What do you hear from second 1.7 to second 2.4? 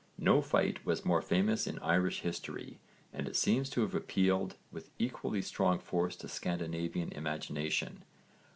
Irish